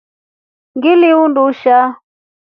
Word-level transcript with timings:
Ngili 0.75 1.09
undusha. 1.23 1.77